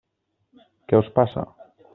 Què 0.91 1.03
us 1.03 1.13
passa? 1.21 1.47